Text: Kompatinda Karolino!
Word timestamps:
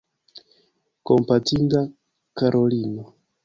Kompatinda 1.05 1.79
Karolino! 2.37 3.03